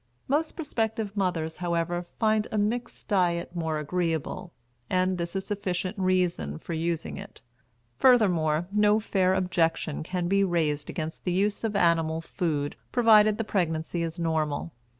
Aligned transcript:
Most 0.27 0.55
prospective 0.55 1.15
mothers, 1.15 1.57
however, 1.57 2.07
find 2.17 2.47
a 2.51 2.57
mixed 2.57 3.07
diet 3.07 3.55
more 3.55 3.77
agreeable, 3.77 4.51
and 4.89 5.19
this 5.19 5.35
is 5.35 5.45
sufficient 5.45 5.95
reason 5.99 6.57
for 6.57 6.73
using 6.73 7.17
it. 7.17 7.39
Furthermore, 7.99 8.67
no 8.71 8.99
fair 8.99 9.35
objection 9.35 10.01
can 10.01 10.27
be 10.27 10.43
raised 10.43 10.89
against 10.89 11.23
the 11.23 11.31
use 11.33 11.63
of 11.63 11.75
animal 11.75 12.19
food, 12.19 12.75
provided 12.91 13.37
the 13.37 13.43
pregnancy 13.43 14.01
is 14.01 14.17
normal. 14.17 14.73